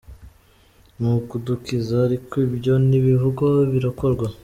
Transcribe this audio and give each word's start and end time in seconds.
Ni 0.99 1.07
ukudukiza, 1.17 1.95
ariko 2.07 2.33
ibyo 2.47 2.73
ntibivugwa 2.87 3.45
birakorwa. 3.73 4.27